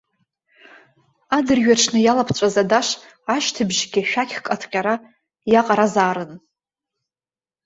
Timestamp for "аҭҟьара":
4.53-4.95